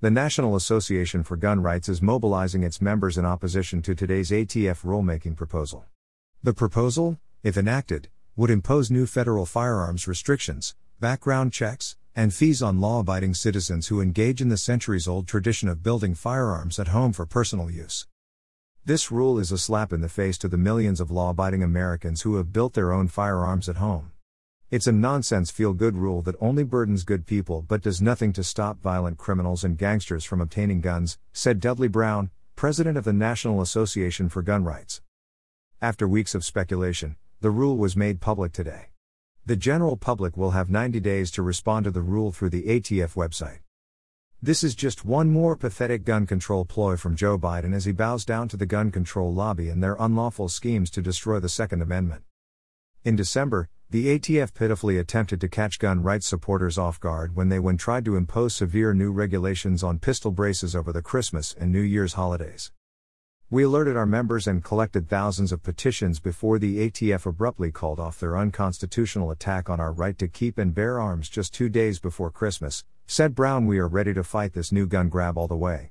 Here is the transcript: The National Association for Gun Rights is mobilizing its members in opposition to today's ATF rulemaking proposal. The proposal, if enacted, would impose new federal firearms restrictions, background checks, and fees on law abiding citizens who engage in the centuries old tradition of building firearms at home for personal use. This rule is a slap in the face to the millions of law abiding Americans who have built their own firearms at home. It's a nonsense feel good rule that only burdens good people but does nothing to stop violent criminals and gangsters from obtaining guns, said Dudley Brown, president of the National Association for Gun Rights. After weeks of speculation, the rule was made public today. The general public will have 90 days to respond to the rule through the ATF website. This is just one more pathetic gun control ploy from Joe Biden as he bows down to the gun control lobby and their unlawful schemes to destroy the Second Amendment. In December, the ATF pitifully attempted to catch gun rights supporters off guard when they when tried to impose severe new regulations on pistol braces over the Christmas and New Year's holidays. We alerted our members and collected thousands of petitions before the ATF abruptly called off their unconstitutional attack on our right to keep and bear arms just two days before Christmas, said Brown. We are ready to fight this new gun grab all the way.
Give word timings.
The 0.00 0.12
National 0.12 0.54
Association 0.54 1.24
for 1.24 1.36
Gun 1.36 1.60
Rights 1.60 1.88
is 1.88 2.00
mobilizing 2.00 2.62
its 2.62 2.80
members 2.80 3.18
in 3.18 3.24
opposition 3.24 3.82
to 3.82 3.96
today's 3.96 4.30
ATF 4.30 4.84
rulemaking 4.84 5.34
proposal. 5.34 5.86
The 6.40 6.54
proposal, 6.54 7.18
if 7.42 7.56
enacted, 7.56 8.08
would 8.36 8.48
impose 8.48 8.92
new 8.92 9.06
federal 9.06 9.44
firearms 9.44 10.06
restrictions, 10.06 10.76
background 11.00 11.52
checks, 11.52 11.96
and 12.14 12.32
fees 12.32 12.62
on 12.62 12.80
law 12.80 13.00
abiding 13.00 13.34
citizens 13.34 13.88
who 13.88 14.00
engage 14.00 14.40
in 14.40 14.50
the 14.50 14.56
centuries 14.56 15.08
old 15.08 15.26
tradition 15.26 15.68
of 15.68 15.82
building 15.82 16.14
firearms 16.14 16.78
at 16.78 16.94
home 16.94 17.12
for 17.12 17.26
personal 17.26 17.68
use. 17.68 18.06
This 18.84 19.10
rule 19.10 19.40
is 19.40 19.50
a 19.50 19.58
slap 19.58 19.92
in 19.92 20.00
the 20.00 20.08
face 20.08 20.38
to 20.38 20.46
the 20.46 20.56
millions 20.56 21.00
of 21.00 21.10
law 21.10 21.30
abiding 21.30 21.64
Americans 21.64 22.22
who 22.22 22.36
have 22.36 22.52
built 22.52 22.74
their 22.74 22.92
own 22.92 23.08
firearms 23.08 23.68
at 23.68 23.78
home. 23.78 24.12
It's 24.70 24.86
a 24.86 24.92
nonsense 24.92 25.50
feel 25.50 25.72
good 25.72 25.96
rule 25.96 26.20
that 26.20 26.36
only 26.42 26.62
burdens 26.62 27.02
good 27.02 27.24
people 27.24 27.62
but 27.62 27.80
does 27.80 28.02
nothing 28.02 28.34
to 28.34 28.44
stop 28.44 28.82
violent 28.82 29.16
criminals 29.16 29.64
and 29.64 29.78
gangsters 29.78 30.26
from 30.26 30.42
obtaining 30.42 30.82
guns, 30.82 31.16
said 31.32 31.58
Dudley 31.58 31.88
Brown, 31.88 32.28
president 32.54 32.98
of 32.98 33.04
the 33.04 33.14
National 33.14 33.62
Association 33.62 34.28
for 34.28 34.42
Gun 34.42 34.64
Rights. 34.64 35.00
After 35.80 36.06
weeks 36.06 36.34
of 36.34 36.44
speculation, 36.44 37.16
the 37.40 37.50
rule 37.50 37.78
was 37.78 37.96
made 37.96 38.20
public 38.20 38.52
today. 38.52 38.90
The 39.46 39.56
general 39.56 39.96
public 39.96 40.36
will 40.36 40.50
have 40.50 40.68
90 40.68 41.00
days 41.00 41.30
to 41.30 41.42
respond 41.42 41.84
to 41.84 41.90
the 41.90 42.02
rule 42.02 42.30
through 42.30 42.50
the 42.50 42.64
ATF 42.64 43.14
website. 43.14 43.60
This 44.42 44.62
is 44.62 44.74
just 44.74 45.02
one 45.02 45.30
more 45.30 45.56
pathetic 45.56 46.04
gun 46.04 46.26
control 46.26 46.66
ploy 46.66 46.96
from 46.96 47.16
Joe 47.16 47.38
Biden 47.38 47.74
as 47.74 47.86
he 47.86 47.92
bows 47.92 48.26
down 48.26 48.48
to 48.48 48.58
the 48.58 48.66
gun 48.66 48.90
control 48.90 49.32
lobby 49.32 49.70
and 49.70 49.82
their 49.82 49.96
unlawful 49.98 50.50
schemes 50.50 50.90
to 50.90 51.00
destroy 51.00 51.40
the 51.40 51.48
Second 51.48 51.80
Amendment. 51.80 52.24
In 53.02 53.16
December, 53.16 53.70
the 53.90 54.18
ATF 54.18 54.52
pitifully 54.52 54.98
attempted 54.98 55.40
to 55.40 55.48
catch 55.48 55.78
gun 55.78 56.02
rights 56.02 56.26
supporters 56.26 56.76
off 56.76 57.00
guard 57.00 57.34
when 57.34 57.48
they 57.48 57.58
when 57.58 57.78
tried 57.78 58.04
to 58.04 58.16
impose 58.16 58.54
severe 58.54 58.92
new 58.92 59.10
regulations 59.10 59.82
on 59.82 59.98
pistol 59.98 60.30
braces 60.30 60.76
over 60.76 60.92
the 60.92 61.00
Christmas 61.00 61.54
and 61.58 61.72
New 61.72 61.80
Year's 61.80 62.12
holidays. 62.12 62.70
We 63.48 63.62
alerted 63.62 63.96
our 63.96 64.04
members 64.04 64.46
and 64.46 64.62
collected 64.62 65.08
thousands 65.08 65.52
of 65.52 65.62
petitions 65.62 66.20
before 66.20 66.58
the 66.58 66.90
ATF 66.90 67.24
abruptly 67.24 67.72
called 67.72 67.98
off 67.98 68.20
their 68.20 68.36
unconstitutional 68.36 69.30
attack 69.30 69.70
on 69.70 69.80
our 69.80 69.92
right 69.92 70.18
to 70.18 70.28
keep 70.28 70.58
and 70.58 70.74
bear 70.74 71.00
arms 71.00 71.30
just 71.30 71.54
two 71.54 71.70
days 71.70 71.98
before 71.98 72.30
Christmas, 72.30 72.84
said 73.06 73.34
Brown. 73.34 73.64
We 73.64 73.78
are 73.78 73.88
ready 73.88 74.12
to 74.12 74.22
fight 74.22 74.52
this 74.52 74.70
new 74.70 74.86
gun 74.86 75.08
grab 75.08 75.38
all 75.38 75.48
the 75.48 75.56
way. 75.56 75.86